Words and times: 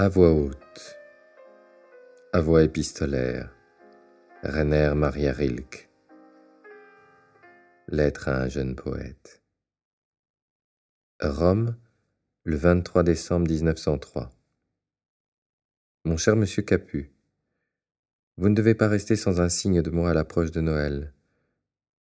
À 0.00 0.08
voix 0.08 0.30
haute, 0.30 0.96
à 2.32 2.40
voix 2.40 2.62
épistolaire, 2.62 3.52
Rainer 4.44 4.92
Maria 4.94 5.32
Rilke. 5.32 5.90
Lettre 7.88 8.28
à 8.28 8.42
un 8.42 8.48
jeune 8.48 8.76
poète. 8.76 9.42
Rome, 11.20 11.76
le 12.44 12.54
23 12.54 13.02
décembre 13.02 13.48
1903. 13.50 14.30
Mon 16.04 16.16
cher 16.16 16.36
monsieur 16.36 16.62
Capu, 16.62 17.10
vous 18.36 18.50
ne 18.50 18.54
devez 18.54 18.76
pas 18.76 18.86
rester 18.86 19.16
sans 19.16 19.40
un 19.40 19.48
signe 19.48 19.82
de 19.82 19.90
moi 19.90 20.10
à 20.10 20.14
l'approche 20.14 20.52
de 20.52 20.60
Noël. 20.60 21.12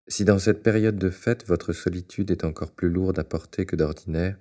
Si 0.09 0.25
dans 0.25 0.39
cette 0.39 0.63
période 0.63 0.97
de 0.97 1.09
fête 1.09 1.47
votre 1.47 1.71
solitude 1.71 2.29
est 2.29 2.43
encore 2.43 2.73
plus 2.73 2.89
lourde 2.89 3.19
à 3.19 3.23
porter 3.23 3.65
que 3.65 3.77
d'ordinaire, 3.77 4.37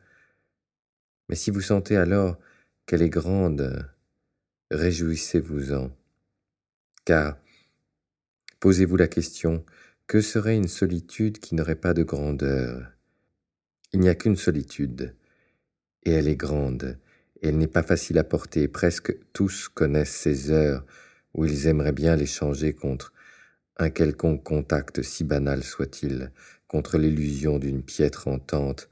mais 1.29 1.37
si 1.37 1.53
vous 1.53 1.61
sentez 1.61 1.97
alors 1.97 2.37
qu'elle 2.87 3.03
est 3.03 3.11
grande, 3.11 3.89
réjouissez-vous-en. 4.71 5.91
Car, 7.05 7.39
posez-vous 8.61 8.97
la 8.97 9.09
question, 9.09 9.65
que 10.07 10.21
serait 10.21 10.57
une 10.57 10.69
solitude 10.69 11.39
qui 11.39 11.55
n'aurait 11.55 11.77
pas 11.77 11.95
de 11.95 12.03
grandeur? 12.03 12.93
Il 13.93 14.01
n'y 14.01 14.09
a 14.09 14.15
qu'une 14.15 14.37
solitude, 14.37 15.15
et 16.05 16.11
elle 16.11 16.29
est 16.29 16.37
grande, 16.37 16.99
et 17.41 17.49
elle 17.49 17.59
n'est 17.59 17.67
pas 17.67 17.83
facile 17.83 18.19
à 18.19 18.25
porter. 18.25 18.69
Presque 18.69 19.17
tous 19.33 19.69
connaissent 19.69 20.17
ces 20.17 20.51
heures 20.51 20.85
où 21.35 21.45
ils 21.45 21.67
aimeraient 21.67 21.93
bien 21.93 22.17
les 22.17 22.27
changer 22.27 22.75
contre 22.75 23.13
un 23.77 23.91
quelconque 23.91 24.43
contact 24.43 25.03
si 25.03 25.25
banal 25.25 25.65
soit-il, 25.65 26.33
contre 26.69 26.99
l'illusion 26.99 27.59
d'une 27.59 27.83
piètre 27.83 28.29
entente 28.29 28.89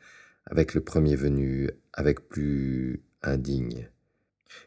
avec 0.46 0.74
le 0.74 0.80
premier 0.80 1.14
venu, 1.14 1.70
avec 1.92 2.28
plus 2.28 3.02
indigne. 3.22 3.88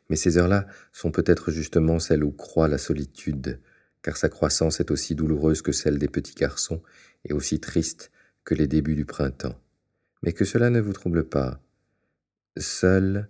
Mais 0.10 0.16
ces 0.16 0.38
heures-là 0.38 0.68
sont 0.92 1.12
peut-être 1.12 1.52
justement 1.52 2.00
celles 2.00 2.24
où 2.24 2.32
croît 2.32 2.68
la 2.68 2.78
solitude, 2.78 3.60
car 4.02 4.18
sa 4.18 4.30
croissance 4.30 4.80
est 4.80 4.92
aussi 4.92 5.16
douloureuse 5.16 5.62
que 5.62 5.72
celle 5.72 5.98
des 5.98 6.08
petits 6.08 6.36
garçons 6.36 6.82
et 7.24 7.34
aussi 7.34 7.60
triste 7.60 8.12
que 8.44 8.56
les 8.56 8.68
débuts 8.68 8.96
du 8.96 9.06
printemps. 9.06 9.60
Mais 10.22 10.34
que 10.34 10.46
cela 10.46 10.70
ne 10.70 10.80
vous 10.80 10.94
trouble 10.94 11.28
pas. 11.28 11.60
Seule 12.58 13.30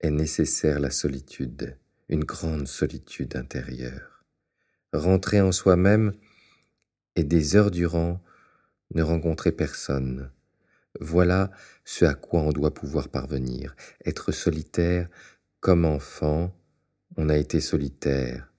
est 0.00 0.10
nécessaire 0.10 0.80
la 0.80 0.90
solitude, 0.90 1.76
une 2.08 2.24
grande 2.24 2.68
solitude 2.68 3.36
intérieure. 3.36 4.24
Rentrer 4.92 5.40
en 5.40 5.52
soi-même 5.52 6.12
et 7.16 7.24
des 7.24 7.56
heures 7.56 7.70
durant 7.70 8.22
ne 8.94 9.02
rencontrer 9.02 9.52
personne, 9.52 10.30
voilà 11.00 11.50
ce 11.84 12.04
à 12.04 12.14
quoi 12.14 12.40
on 12.40 12.52
doit 12.52 12.74
pouvoir 12.74 13.08
parvenir. 13.08 13.74
Être 14.04 14.32
solitaire, 14.32 15.08
comme 15.60 15.84
enfant, 15.84 16.54
on 17.16 17.28
a 17.28 17.36
été 17.36 17.60
solitaire, 17.60 18.52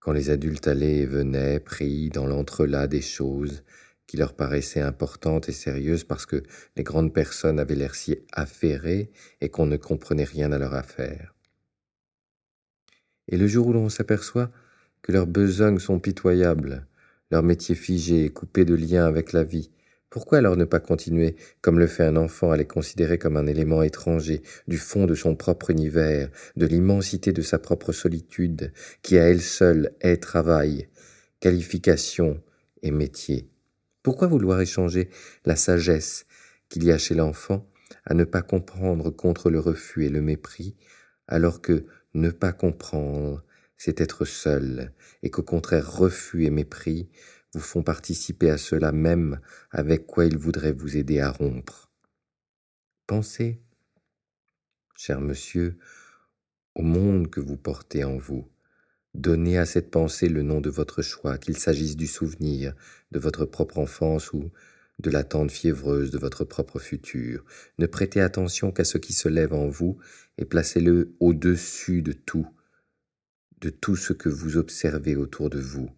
quand 0.00 0.12
les 0.12 0.30
adultes 0.30 0.68
allaient 0.68 0.98
et 0.98 1.06
venaient, 1.06 1.60
pris 1.60 2.08
dans 2.10 2.26
l'entrelac 2.26 2.88
des 2.88 3.02
choses 3.02 3.62
qui 4.06 4.16
leur 4.16 4.34
paraissaient 4.34 4.80
importantes 4.80 5.48
et 5.48 5.52
sérieuses 5.52 6.04
parce 6.04 6.24
que 6.24 6.42
les 6.76 6.82
grandes 6.82 7.12
personnes 7.12 7.60
avaient 7.60 7.74
l'air 7.74 7.94
si 7.94 8.16
affairées 8.32 9.10
et 9.40 9.50
qu'on 9.50 9.66
ne 9.66 9.76
comprenait 9.76 10.24
rien 10.24 10.50
à 10.52 10.58
leur 10.58 10.74
affaire. 10.74 11.34
Et 13.28 13.36
le 13.36 13.46
jour 13.46 13.66
où 13.66 13.72
l'on 13.74 13.90
s'aperçoit 13.90 14.50
que 15.02 15.12
leurs 15.12 15.26
besognes 15.26 15.78
sont 15.78 16.00
pitoyables, 16.00 16.86
leur 17.30 17.42
métier 17.42 17.74
figé 17.74 18.24
et 18.24 18.30
coupé 18.30 18.64
de 18.64 18.74
lien 18.74 19.04
avec 19.04 19.34
la 19.34 19.44
vie, 19.44 19.70
pourquoi 20.10 20.38
alors 20.38 20.56
ne 20.56 20.64
pas 20.64 20.80
continuer, 20.80 21.36
comme 21.60 21.78
le 21.78 21.86
fait 21.86 22.04
un 22.04 22.16
enfant, 22.16 22.50
à 22.50 22.56
les 22.56 22.66
considérer 22.66 23.18
comme 23.18 23.36
un 23.36 23.46
élément 23.46 23.82
étranger, 23.82 24.42
du 24.66 24.78
fond 24.78 25.06
de 25.06 25.14
son 25.14 25.36
propre 25.36 25.70
univers, 25.70 26.30
de 26.56 26.66
l'immensité 26.66 27.32
de 27.32 27.42
sa 27.42 27.58
propre 27.58 27.92
solitude, 27.92 28.72
qui 29.02 29.18
à 29.18 29.28
elle 29.28 29.42
seule 29.42 29.92
est 30.00 30.22
travail, 30.22 30.88
qualification 31.40 32.42
et 32.82 32.90
métier? 32.90 33.50
Pourquoi 34.02 34.28
vouloir 34.28 34.60
échanger 34.60 35.10
la 35.44 35.56
sagesse 35.56 36.24
qu'il 36.68 36.84
y 36.84 36.92
a 36.92 36.98
chez 36.98 37.14
l'enfant 37.14 37.68
à 38.04 38.14
ne 38.14 38.24
pas 38.24 38.42
comprendre 38.42 39.10
contre 39.10 39.50
le 39.50 39.60
refus 39.60 40.06
et 40.06 40.10
le 40.10 40.22
mépris, 40.22 40.76
alors 41.26 41.60
que 41.60 41.84
ne 42.14 42.30
pas 42.30 42.52
comprendre, 42.52 43.44
c'est 43.76 44.00
être 44.00 44.24
seul, 44.24 44.92
et 45.22 45.30
qu'au 45.30 45.42
contraire 45.42 45.90
refus 45.90 46.44
et 46.44 46.50
mépris 46.50 47.10
vous 47.54 47.60
font 47.60 47.82
participer 47.82 48.50
à 48.50 48.58
cela 48.58 48.92
même 48.92 49.40
avec 49.70 50.06
quoi 50.06 50.26
ils 50.26 50.38
voudraient 50.38 50.72
vous 50.72 50.96
aider 50.96 51.20
à 51.20 51.30
rompre. 51.30 51.90
Pensez, 53.06 53.62
cher 54.94 55.20
monsieur, 55.20 55.78
au 56.74 56.82
monde 56.82 57.30
que 57.30 57.40
vous 57.40 57.56
portez 57.56 58.04
en 58.04 58.18
vous. 58.18 58.48
Donnez 59.14 59.58
à 59.58 59.66
cette 59.66 59.90
pensée 59.90 60.28
le 60.28 60.42
nom 60.42 60.60
de 60.60 60.70
votre 60.70 61.02
choix, 61.02 61.38
qu'il 61.38 61.56
s'agisse 61.56 61.96
du 61.96 62.06
souvenir 62.06 62.74
de 63.10 63.18
votre 63.18 63.46
propre 63.46 63.78
enfance 63.78 64.32
ou 64.32 64.50
de 64.98 65.10
l'attente 65.10 65.50
fiévreuse 65.50 66.10
de 66.10 66.18
votre 66.18 66.44
propre 66.44 66.78
futur. 66.78 67.44
Ne 67.78 67.86
prêtez 67.86 68.20
attention 68.20 68.72
qu'à 68.72 68.84
ce 68.84 68.98
qui 68.98 69.12
se 69.12 69.28
lève 69.28 69.54
en 69.54 69.68
vous 69.68 69.98
et 70.36 70.44
placez-le 70.44 71.14
au-dessus 71.20 72.02
de 72.02 72.12
tout, 72.12 72.48
de 73.60 73.70
tout 73.70 73.96
ce 73.96 74.12
que 74.12 74.28
vous 74.28 74.56
observez 74.56 75.16
autour 75.16 75.50
de 75.50 75.60
vous. 75.60 75.90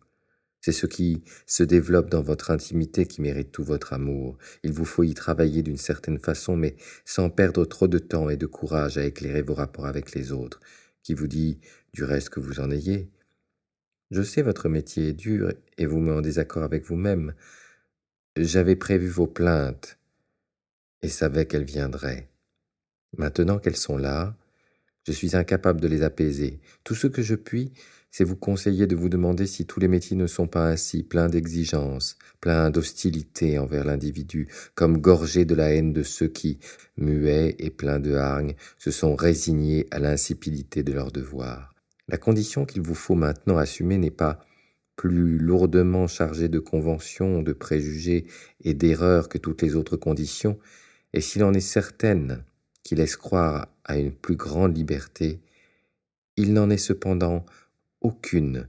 C'est 0.60 0.72
ce 0.72 0.86
qui 0.86 1.24
se 1.46 1.62
développe 1.62 2.10
dans 2.10 2.22
votre 2.22 2.50
intimité 2.50 3.06
qui 3.06 3.22
mérite 3.22 3.50
tout 3.50 3.64
votre 3.64 3.94
amour. 3.94 4.36
Il 4.62 4.72
vous 4.72 4.84
faut 4.84 5.02
y 5.02 5.14
travailler 5.14 5.62
d'une 5.62 5.78
certaine 5.78 6.18
façon, 6.18 6.54
mais 6.56 6.76
sans 7.04 7.30
perdre 7.30 7.64
trop 7.64 7.88
de 7.88 7.98
temps 7.98 8.28
et 8.28 8.36
de 8.36 8.46
courage 8.46 8.98
à 8.98 9.04
éclairer 9.04 9.42
vos 9.42 9.54
rapports 9.54 9.86
avec 9.86 10.14
les 10.14 10.32
autres. 10.32 10.60
Qui 11.02 11.14
vous 11.14 11.28
dit 11.28 11.58
du 11.94 12.04
reste 12.04 12.28
que 12.28 12.40
vous 12.40 12.60
en 12.60 12.70
ayez? 12.70 13.10
Je 14.10 14.22
sais 14.22 14.42
votre 14.42 14.68
métier 14.68 15.08
est 15.08 15.12
dur 15.14 15.52
et 15.78 15.86
vous 15.86 16.00
met 16.00 16.12
en 16.12 16.20
désaccord 16.20 16.62
avec 16.62 16.84
vous-même. 16.84 17.34
J'avais 18.36 18.76
prévu 18.76 19.08
vos 19.08 19.26
plaintes 19.26 19.98
et 21.02 21.08
savais 21.08 21.46
qu'elles 21.46 21.64
viendraient. 21.64 22.28
Maintenant 23.16 23.58
qu'elles 23.58 23.76
sont 23.76 23.96
là, 23.96 24.36
je 25.06 25.12
suis 25.12 25.36
incapable 25.36 25.80
de 25.80 25.88
les 25.88 26.02
apaiser. 26.02 26.60
Tout 26.84 26.94
ce 26.94 27.06
que 27.06 27.22
je 27.22 27.34
puis, 27.34 27.72
c'est 28.10 28.24
vous 28.24 28.36
conseiller 28.36 28.86
de 28.86 28.96
vous 28.96 29.08
demander 29.08 29.46
si 29.46 29.66
tous 29.66 29.80
les 29.80 29.88
métiers 29.88 30.16
ne 30.16 30.26
sont 30.26 30.48
pas 30.48 30.68
ainsi, 30.68 31.02
pleins 31.02 31.28
d'exigences, 31.28 32.16
pleins 32.40 32.70
d'hostilité 32.70 33.58
envers 33.58 33.84
l'individu, 33.84 34.48
comme 34.74 34.98
gorgés 34.98 35.44
de 35.44 35.54
la 35.54 35.72
haine 35.72 35.92
de 35.92 36.02
ceux 36.02 36.28
qui, 36.28 36.58
muets 36.96 37.54
et 37.58 37.70
pleins 37.70 38.00
de 38.00 38.14
hargne, 38.14 38.54
se 38.78 38.90
sont 38.90 39.14
résignés 39.14 39.86
à 39.90 39.98
l'insipidité 39.98 40.82
de 40.82 40.92
leur 40.92 41.12
devoir. 41.12 41.74
La 42.08 42.18
condition 42.18 42.64
qu'il 42.64 42.82
vous 42.82 42.96
faut 42.96 43.14
maintenant 43.14 43.56
assumer 43.56 43.96
n'est 43.96 44.10
pas 44.10 44.40
plus 44.96 45.38
lourdement 45.38 46.08
chargée 46.08 46.48
de 46.48 46.58
conventions, 46.58 47.42
de 47.42 47.52
préjugés 47.52 48.26
et 48.64 48.74
d'erreurs 48.74 49.28
que 49.28 49.38
toutes 49.38 49.62
les 49.62 49.76
autres 49.76 49.96
conditions, 49.96 50.58
et 51.12 51.20
s'il 51.20 51.44
en 51.44 51.54
est 51.54 51.60
certaine 51.60 52.44
qui 52.82 52.96
laisse 52.96 53.16
croire 53.16 53.68
à 53.84 53.98
une 53.98 54.12
plus 54.12 54.36
grande 54.36 54.76
liberté, 54.76 55.40
il 56.36 56.52
n'en 56.52 56.70
est 56.70 56.78
cependant 56.78 57.44
aucune 58.00 58.68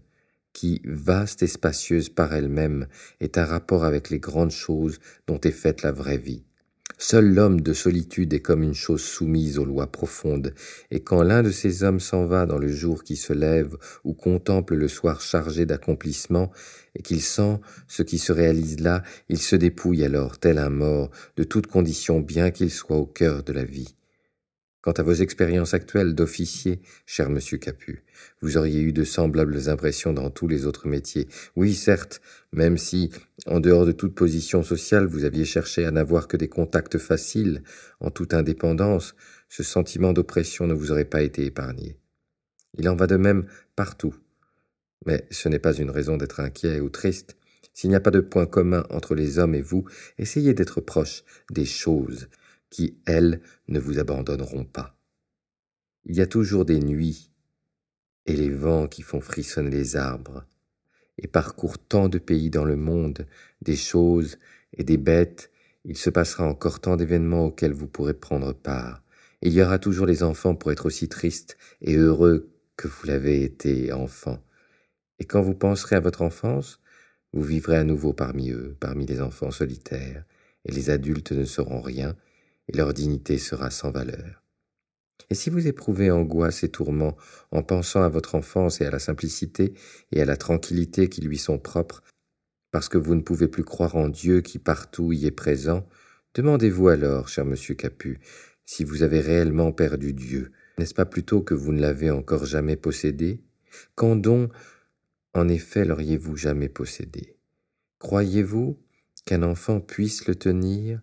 qui, 0.53 0.81
vaste 0.83 1.43
et 1.43 1.47
spacieuse 1.47 2.09
par 2.09 2.33
elle-même, 2.33 2.87
est 3.19 3.37
un 3.37 3.45
rapport 3.45 3.85
avec 3.85 4.09
les 4.09 4.19
grandes 4.19 4.51
choses 4.51 4.99
dont 5.27 5.39
est 5.41 5.51
faite 5.51 5.81
la 5.81 5.91
vraie 5.91 6.17
vie. 6.17 6.43
Seul 6.97 7.33
l'homme 7.33 7.61
de 7.61 7.73
solitude 7.73 8.31
est 8.33 8.41
comme 8.41 8.61
une 8.61 8.75
chose 8.75 9.01
soumise 9.01 9.57
aux 9.57 9.65
lois 9.65 9.91
profondes, 9.91 10.53
et 10.91 10.99
quand 10.99 11.23
l'un 11.23 11.41
de 11.41 11.49
ces 11.49 11.81
hommes 11.83 11.99
s'en 11.99 12.25
va 12.25 12.45
dans 12.45 12.59
le 12.59 12.67
jour 12.67 13.03
qui 13.03 13.15
se 13.15 13.33
lève 13.33 13.75
ou 14.03 14.13
contemple 14.13 14.75
le 14.75 14.87
soir 14.87 15.19
chargé 15.19 15.65
d'accomplissements, 15.65 16.51
et 16.93 17.01
qu'il 17.01 17.21
sent 17.21 17.59
ce 17.87 18.03
qui 18.03 18.19
se 18.19 18.31
réalise 18.31 18.81
là, 18.81 19.01
il 19.29 19.39
se 19.39 19.55
dépouille 19.55 20.03
alors, 20.03 20.37
tel 20.37 20.59
un 20.59 20.69
mort, 20.69 21.09
de 21.37 21.43
toute 21.43 21.65
condition 21.65 22.19
bien 22.19 22.51
qu'il 22.51 22.69
soit 22.69 22.97
au 22.97 23.07
cœur 23.07 23.43
de 23.43 23.53
la 23.53 23.63
vie. 23.63 23.95
Quant 24.81 24.93
à 24.93 25.03
vos 25.03 25.13
expériences 25.13 25.75
actuelles 25.75 26.15
d'officier, 26.15 26.81
cher 27.05 27.29
monsieur 27.29 27.59
Capu, 27.59 28.03
vous 28.41 28.57
auriez 28.57 28.81
eu 28.81 28.93
de 28.93 29.03
semblables 29.03 29.69
impressions 29.69 30.11
dans 30.11 30.31
tous 30.31 30.47
les 30.47 30.65
autres 30.65 30.87
métiers. 30.87 31.27
Oui, 31.55 31.75
certes, 31.75 32.19
même 32.51 32.79
si, 32.79 33.11
en 33.45 33.59
dehors 33.59 33.85
de 33.85 33.91
toute 33.91 34.15
position 34.15 34.63
sociale, 34.63 35.05
vous 35.05 35.23
aviez 35.23 35.45
cherché 35.45 35.85
à 35.85 35.91
n'avoir 35.91 36.27
que 36.27 36.35
des 36.35 36.49
contacts 36.49 36.97
faciles, 36.97 37.61
en 37.99 38.09
toute 38.09 38.33
indépendance, 38.33 39.13
ce 39.49 39.61
sentiment 39.61 40.13
d'oppression 40.13 40.65
ne 40.65 40.73
vous 40.73 40.91
aurait 40.91 41.05
pas 41.05 41.21
été 41.21 41.45
épargné. 41.45 41.95
Il 42.79 42.89
en 42.89 42.95
va 42.95 43.05
de 43.05 43.17
même 43.17 43.45
partout. 43.75 44.15
Mais 45.05 45.27
ce 45.29 45.47
n'est 45.47 45.59
pas 45.59 45.73
une 45.73 45.91
raison 45.91 46.17
d'être 46.17 46.39
inquiet 46.39 46.79
ou 46.79 46.89
triste. 46.89 47.37
S'il 47.73 47.91
n'y 47.91 47.95
a 47.95 48.01
pas 48.01 48.11
de 48.11 48.19
point 48.19 48.47
commun 48.47 48.83
entre 48.89 49.13
les 49.13 49.37
hommes 49.37 49.53
et 49.55 49.61
vous, 49.61 49.85
essayez 50.17 50.53
d'être 50.55 50.81
proche 50.81 51.23
des 51.51 51.65
choses, 51.65 52.27
qui, 52.71 52.97
elles, 53.05 53.41
ne 53.67 53.79
vous 53.79 53.99
abandonneront 53.99 54.65
pas. 54.65 54.97
Il 56.05 56.15
y 56.15 56.21
a 56.21 56.27
toujours 56.27 56.65
des 56.65 56.79
nuits 56.79 57.31
et 58.25 58.35
les 58.35 58.49
vents 58.49 58.87
qui 58.87 59.03
font 59.03 59.21
frissonner 59.21 59.69
les 59.69 59.95
arbres, 59.95 60.45
et 61.17 61.27
parcourent 61.27 61.77
tant 61.77 62.09
de 62.09 62.17
pays 62.17 62.49
dans 62.49 62.65
le 62.65 62.75
monde, 62.75 63.27
des 63.61 63.75
choses 63.75 64.37
et 64.73 64.83
des 64.83 64.97
bêtes, 64.97 65.51
il 65.85 65.97
se 65.97 66.09
passera 66.09 66.45
encore 66.45 66.79
tant 66.79 66.95
d'événements 66.95 67.45
auxquels 67.45 67.73
vous 67.73 67.87
pourrez 67.87 68.13
prendre 68.13 68.53
part, 68.53 69.03
Il 69.43 69.53
y 69.53 69.61
aura 69.63 69.79
toujours 69.79 70.05
les 70.05 70.21
enfants 70.21 70.53
pour 70.53 70.71
être 70.71 70.85
aussi 70.85 71.09
tristes 71.09 71.57
et 71.81 71.95
heureux 71.95 72.51
que 72.77 72.87
vous 72.87 73.07
l'avez 73.07 73.43
été 73.43 73.91
enfant. 73.91 74.39
Et 75.17 75.25
quand 75.25 75.41
vous 75.41 75.55
penserez 75.55 75.95
à 75.95 75.99
votre 75.99 76.21
enfance, 76.21 76.79
vous 77.33 77.41
vivrez 77.41 77.77
à 77.77 77.83
nouveau 77.83 78.13
parmi 78.13 78.51
eux, 78.51 78.77
parmi 78.79 79.07
les 79.07 79.19
enfants 79.19 79.49
solitaires, 79.49 80.25
et 80.65 80.71
les 80.71 80.91
adultes 80.91 81.31
ne 81.31 81.43
seront 81.43 81.81
rien, 81.81 82.15
leur 82.77 82.93
dignité 82.93 83.37
sera 83.37 83.69
sans 83.69 83.91
valeur. 83.91 84.43
Et 85.29 85.35
si 85.35 85.49
vous 85.49 85.67
éprouvez 85.67 86.11
angoisse 86.11 86.63
et 86.63 86.69
tourment 86.69 87.15
en 87.51 87.63
pensant 87.63 88.03
à 88.03 88.09
votre 88.09 88.35
enfance 88.35 88.81
et 88.81 88.85
à 88.85 88.91
la 88.91 88.99
simplicité 88.99 89.73
et 90.11 90.21
à 90.21 90.25
la 90.25 90.35
tranquillité 90.35 91.07
qui 91.09 91.21
lui 91.21 91.37
sont 91.37 91.57
propres, 91.57 92.03
parce 92.71 92.89
que 92.89 92.97
vous 92.97 93.15
ne 93.15 93.21
pouvez 93.21 93.47
plus 93.47 93.63
croire 93.63 93.95
en 93.95 94.09
Dieu 94.09 94.41
qui 94.41 94.59
partout 94.59 95.13
y 95.13 95.25
est 95.25 95.31
présent, 95.31 95.87
demandez-vous 96.33 96.89
alors, 96.89 97.27
cher 97.27 97.45
monsieur 97.45 97.75
Capu, 97.75 98.19
si 98.65 98.83
vous 98.83 99.03
avez 99.03 99.19
réellement 99.19 99.71
perdu 99.71 100.13
Dieu. 100.13 100.51
N'est-ce 100.77 100.93
pas 100.93 101.05
plutôt 101.05 101.41
que 101.41 101.53
vous 101.53 101.73
ne 101.73 101.81
l'avez 101.81 102.09
encore 102.09 102.45
jamais 102.45 102.77
possédé? 102.77 103.41
Quand 103.95 104.15
donc, 104.15 104.51
en 105.33 105.47
effet, 105.47 105.85
l'auriez-vous 105.85 106.37
jamais 106.37 106.69
possédé? 106.69 107.35
Croyez-vous 107.99 108.79
qu'un 109.25 109.43
enfant 109.43 109.79
puisse 109.79 110.27
le 110.27 110.35
tenir 110.35 111.01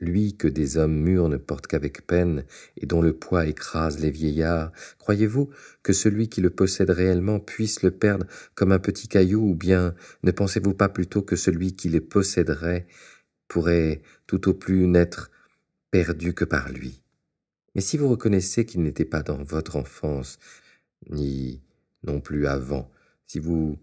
lui 0.00 0.36
que 0.36 0.48
des 0.48 0.76
hommes 0.76 0.96
mûrs 0.96 1.28
ne 1.28 1.36
portent 1.36 1.66
qu'avec 1.66 2.06
peine 2.06 2.44
et 2.76 2.86
dont 2.86 3.00
le 3.00 3.14
poids 3.14 3.46
écrase 3.46 3.98
les 3.98 4.10
vieillards, 4.10 4.72
croyez-vous 4.98 5.50
que 5.82 5.92
celui 5.92 6.28
qui 6.28 6.40
le 6.40 6.50
possède 6.50 6.90
réellement 6.90 7.40
puisse 7.40 7.82
le 7.82 7.90
perdre 7.90 8.26
comme 8.54 8.72
un 8.72 8.78
petit 8.78 9.08
caillou, 9.08 9.50
ou 9.50 9.54
bien 9.54 9.94
ne 10.22 10.30
pensez-vous 10.30 10.74
pas 10.74 10.88
plutôt 10.88 11.22
que 11.22 11.36
celui 11.36 11.74
qui 11.74 11.88
le 11.88 12.00
posséderait 12.00 12.86
pourrait 13.48 14.02
tout 14.26 14.48
au 14.48 14.54
plus 14.54 14.86
n'être 14.86 15.30
perdu 15.90 16.34
que 16.34 16.44
par 16.44 16.70
lui? 16.70 17.02
Mais 17.74 17.80
si 17.80 17.96
vous 17.96 18.08
reconnaissez 18.08 18.64
qu'il 18.66 18.82
n'était 18.82 19.04
pas 19.04 19.22
dans 19.22 19.42
votre 19.42 19.76
enfance, 19.76 20.38
ni 21.10 21.62
non 22.02 22.20
plus 22.20 22.46
avant, 22.46 22.90
si 23.26 23.38
vous 23.38 23.78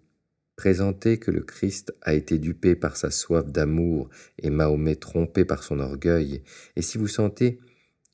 Présentez 0.56 1.18
que 1.18 1.32
le 1.32 1.42
Christ 1.42 1.94
a 2.02 2.14
été 2.14 2.38
dupé 2.38 2.76
par 2.76 2.96
sa 2.96 3.10
soif 3.10 3.52
d'amour 3.52 4.10
et 4.38 4.50
Mahomet 4.50 4.96
trompé 4.96 5.46
par 5.46 5.64
son 5.64 5.80
orgueil, 5.80 6.44
et 6.76 6.82
si 6.82 6.98
vous 6.98 7.08
sentez 7.08 7.60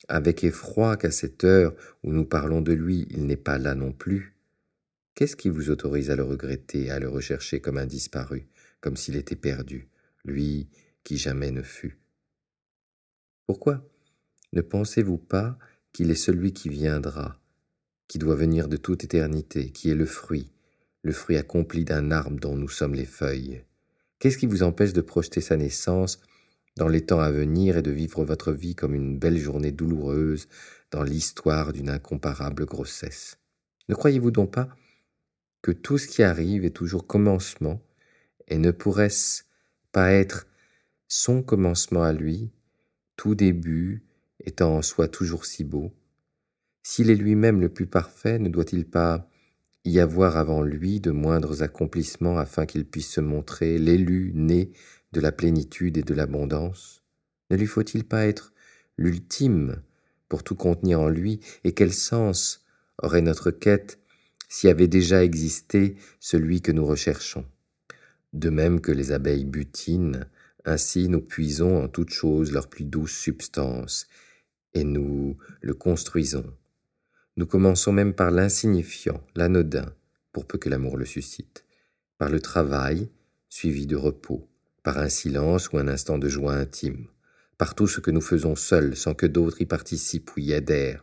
avec 0.08 0.42
effroi 0.42 0.96
qu'à 0.96 1.10
cette 1.10 1.44
heure 1.44 1.74
où 2.02 2.12
nous 2.12 2.24
parlons 2.24 2.62
de 2.62 2.72
lui, 2.72 3.06
il 3.10 3.26
n'est 3.26 3.36
pas 3.36 3.58
là 3.58 3.74
non 3.74 3.92
plus, 3.92 4.36
qu'est-ce 5.14 5.36
qui 5.36 5.50
vous 5.50 5.70
autorise 5.70 6.10
à 6.10 6.16
le 6.16 6.24
regretter, 6.24 6.90
à 6.90 6.98
le 6.98 7.08
rechercher 7.08 7.60
comme 7.60 7.78
un 7.78 7.86
disparu, 7.86 8.48
comme 8.80 8.96
s'il 8.96 9.16
était 9.16 9.36
perdu, 9.36 9.88
lui 10.24 10.68
qui 11.04 11.18
jamais 11.18 11.50
ne 11.50 11.62
fut? 11.62 12.00
Pourquoi 13.46 13.86
ne 14.52 14.62
pensez-vous 14.62 15.18
pas 15.18 15.58
qu'il 15.92 16.10
est 16.10 16.14
celui 16.14 16.52
qui 16.52 16.70
viendra, 16.70 17.40
qui 18.08 18.18
doit 18.18 18.34
venir 18.34 18.66
de 18.66 18.76
toute 18.76 19.04
éternité, 19.04 19.70
qui 19.70 19.90
est 19.90 19.94
le 19.94 20.06
fruit, 20.06 20.50
le 21.02 21.12
fruit 21.12 21.36
accompli 21.36 21.84
d'un 21.84 22.10
arbre 22.10 22.38
dont 22.38 22.56
nous 22.56 22.68
sommes 22.68 22.94
les 22.94 23.06
feuilles. 23.06 23.64
Qu'est-ce 24.18 24.38
qui 24.38 24.46
vous 24.46 24.62
empêche 24.62 24.92
de 24.92 25.00
projeter 25.00 25.40
sa 25.40 25.56
naissance 25.56 26.20
dans 26.76 26.88
les 26.88 27.04
temps 27.04 27.20
à 27.20 27.30
venir 27.30 27.76
et 27.76 27.82
de 27.82 27.90
vivre 27.90 28.24
votre 28.24 28.52
vie 28.52 28.74
comme 28.74 28.94
une 28.94 29.18
belle 29.18 29.38
journée 29.38 29.72
douloureuse 29.72 30.48
dans 30.90 31.02
l'histoire 31.02 31.72
d'une 31.72 31.88
incomparable 31.88 32.66
grossesse? 32.66 33.38
Ne 33.88 33.94
croyez-vous 33.94 34.30
donc 34.30 34.52
pas 34.52 34.68
que 35.62 35.72
tout 35.72 35.98
ce 35.98 36.06
qui 36.06 36.22
arrive 36.22 36.64
est 36.64 36.76
toujours 36.76 37.06
commencement 37.06 37.82
et 38.48 38.58
ne 38.58 38.70
pourrait-ce 38.70 39.44
pas 39.92 40.12
être 40.12 40.46
son 41.08 41.42
commencement 41.42 42.02
à 42.02 42.12
lui, 42.12 42.50
tout 43.16 43.34
début 43.34 44.04
étant 44.44 44.76
en 44.76 44.82
soi 44.82 45.08
toujours 45.08 45.44
si 45.44 45.64
beau? 45.64 45.92
S'il 46.82 47.10
est 47.10 47.16
lui-même 47.16 47.60
le 47.60 47.68
plus 47.68 47.86
parfait, 47.86 48.38
ne 48.38 48.48
doit-il 48.48 48.86
pas 48.86 49.28
y 49.84 49.98
avoir 49.98 50.36
avant 50.36 50.62
lui 50.62 51.00
de 51.00 51.10
moindres 51.10 51.62
accomplissements 51.62 52.38
afin 52.38 52.66
qu'il 52.66 52.84
puisse 52.84 53.10
se 53.10 53.20
montrer 53.20 53.78
l'élu 53.78 54.32
né 54.34 54.72
de 55.12 55.20
la 55.20 55.32
plénitude 55.32 55.96
et 55.96 56.02
de 56.02 56.14
l'abondance? 56.14 57.02
Ne 57.50 57.56
lui 57.56 57.66
faut-il 57.66 58.04
pas 58.04 58.26
être 58.26 58.52
l'ultime 58.96 59.82
pour 60.28 60.44
tout 60.44 60.54
contenir 60.54 61.00
en 61.00 61.08
lui? 61.08 61.40
Et 61.64 61.72
quel 61.72 61.92
sens 61.92 62.64
aurait 63.02 63.22
notre 63.22 63.50
quête 63.50 63.98
s'y 64.48 64.68
avait 64.68 64.88
déjà 64.88 65.24
existé 65.24 65.96
celui 66.18 66.60
que 66.60 66.72
nous 66.72 66.84
recherchons? 66.84 67.46
De 68.32 68.50
même 68.50 68.80
que 68.80 68.92
les 68.92 69.12
abeilles 69.12 69.44
butinent, 69.44 70.26
ainsi 70.64 71.08
nous 71.08 71.22
puisons 71.22 71.82
en 71.82 71.88
toute 71.88 72.10
chose 72.10 72.52
leur 72.52 72.68
plus 72.68 72.84
douce 72.84 73.16
substance, 73.16 74.06
et 74.74 74.84
nous 74.84 75.36
le 75.62 75.74
construisons 75.74 76.54
nous 77.40 77.46
commençons 77.46 77.90
même 77.90 78.12
par 78.12 78.30
l'insignifiant, 78.30 79.18
l'anodin, 79.34 79.94
pour 80.30 80.44
peu 80.44 80.58
que 80.58 80.68
l'amour 80.68 80.98
le 80.98 81.06
suscite, 81.06 81.64
par 82.18 82.28
le 82.28 82.38
travail, 82.38 83.08
suivi 83.48 83.86
de 83.86 83.96
repos, 83.96 84.46
par 84.82 84.98
un 84.98 85.08
silence 85.08 85.72
ou 85.72 85.78
un 85.78 85.88
instant 85.88 86.18
de 86.18 86.28
joie 86.28 86.52
intime, 86.52 87.06
par 87.56 87.74
tout 87.74 87.86
ce 87.86 88.00
que 88.00 88.10
nous 88.10 88.20
faisons 88.20 88.56
seuls 88.56 88.94
sans 88.94 89.14
que 89.14 89.24
d'autres 89.24 89.62
y 89.62 89.64
participent 89.64 90.36
ou 90.36 90.40
y 90.40 90.52
adhèrent. 90.52 91.02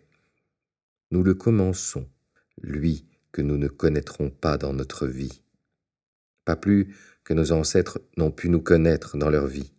Nous 1.09 1.23
le 1.23 1.33
commençons, 1.33 2.07
lui 2.61 3.07
que 3.31 3.41
nous 3.41 3.57
ne 3.57 3.67
connaîtrons 3.67 4.29
pas 4.29 4.59
dans 4.59 4.73
notre 4.73 5.07
vie, 5.07 5.41
pas 6.45 6.55
plus 6.55 6.95
que 7.23 7.33
nos 7.33 7.51
ancêtres 7.51 7.99
n'ont 8.15 8.29
pu 8.29 8.49
nous 8.49 8.61
connaître 8.61 9.17
dans 9.17 9.31
leur 9.31 9.47
vie. 9.47 9.73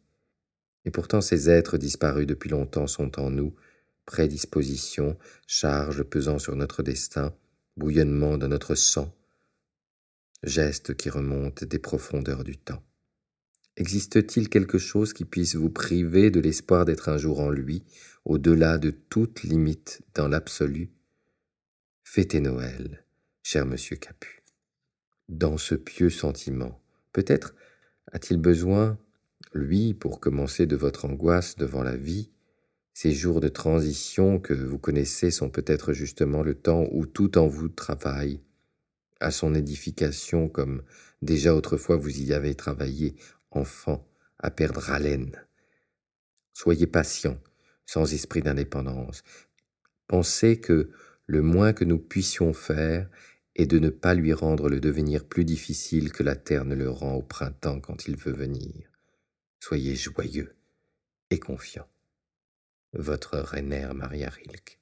Et 0.84 0.90
pourtant 0.90 1.20
ces 1.20 1.50
êtres 1.50 1.78
disparus 1.78 2.26
depuis 2.26 2.50
longtemps 2.50 2.88
sont 2.88 3.20
en 3.20 3.30
nous, 3.30 3.54
prédisposition, 4.08 5.18
charge 5.46 6.02
pesant 6.02 6.38
sur 6.38 6.56
notre 6.56 6.82
destin, 6.82 7.34
bouillonnement 7.76 8.38
de 8.38 8.46
notre 8.46 8.74
sang, 8.74 9.14
geste 10.42 10.96
qui 10.96 11.10
remonte 11.10 11.62
des 11.62 11.78
profondeurs 11.78 12.42
du 12.42 12.56
temps. 12.56 12.82
Existe-t-il 13.76 14.48
quelque 14.48 14.78
chose 14.78 15.12
qui 15.12 15.26
puisse 15.26 15.56
vous 15.56 15.68
priver 15.68 16.30
de 16.30 16.40
l'espoir 16.40 16.86
d'être 16.86 17.10
un 17.10 17.18
jour 17.18 17.40
en 17.40 17.50
lui, 17.50 17.84
au-delà 18.24 18.78
de 18.78 18.90
toute 18.90 19.42
limite 19.42 20.00
dans 20.14 20.26
l'absolu? 20.26 20.90
Fêtez 22.02 22.40
Noël, 22.40 23.04
cher 23.42 23.66
monsieur 23.66 23.96
Capu. 23.96 24.42
Dans 25.28 25.58
ce 25.58 25.74
pieux 25.74 26.10
sentiment, 26.10 26.80
peut-être 27.12 27.54
a-t-il 28.12 28.40
besoin, 28.40 28.98
lui, 29.52 29.92
pour 29.92 30.18
commencer 30.18 30.64
de 30.64 30.76
votre 30.76 31.04
angoisse 31.04 31.56
devant 31.56 31.82
la 31.82 31.96
vie, 31.96 32.30
ces 33.00 33.12
jours 33.12 33.40
de 33.40 33.46
transition 33.46 34.40
que 34.40 34.52
vous 34.52 34.76
connaissez 34.76 35.30
sont 35.30 35.50
peut-être 35.50 35.92
justement 35.92 36.42
le 36.42 36.56
temps 36.56 36.84
où 36.90 37.06
tout 37.06 37.38
en 37.38 37.46
vous 37.46 37.68
travaille 37.68 38.40
à 39.20 39.30
son 39.30 39.54
édification 39.54 40.48
comme 40.48 40.82
déjà 41.22 41.54
autrefois 41.54 41.94
vous 41.94 42.20
y 42.20 42.32
avez 42.32 42.56
travaillé, 42.56 43.14
enfant, 43.52 44.04
à 44.40 44.50
perdre 44.50 44.90
haleine. 44.90 45.46
Soyez 46.52 46.88
patient, 46.88 47.40
sans 47.86 48.12
esprit 48.12 48.42
d'indépendance. 48.42 49.22
Pensez 50.08 50.58
que 50.58 50.90
le 51.26 51.40
moins 51.40 51.72
que 51.72 51.84
nous 51.84 52.00
puissions 52.00 52.52
faire 52.52 53.08
est 53.54 53.66
de 53.66 53.78
ne 53.78 53.90
pas 53.90 54.14
lui 54.14 54.32
rendre 54.32 54.68
le 54.68 54.80
devenir 54.80 55.24
plus 55.24 55.44
difficile 55.44 56.10
que 56.10 56.24
la 56.24 56.34
terre 56.34 56.64
ne 56.64 56.74
le 56.74 56.90
rend 56.90 57.14
au 57.14 57.22
printemps 57.22 57.78
quand 57.78 58.08
il 58.08 58.16
veut 58.16 58.32
venir. 58.32 58.90
Soyez 59.60 59.94
joyeux 59.94 60.56
et 61.30 61.38
confiant 61.38 61.86
votre 62.92 63.38
Rainer 63.38 63.88
Maria 63.94 64.30
Rilke. 64.30 64.77